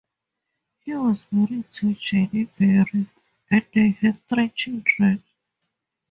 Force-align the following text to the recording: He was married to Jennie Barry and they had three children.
He 0.79 0.95
was 0.95 1.27
married 1.31 1.71
to 1.73 1.93
Jennie 1.93 2.45
Barry 2.57 3.05
and 3.51 3.65
they 3.71 3.89
had 3.91 4.25
three 4.27 4.49
children. 4.49 5.21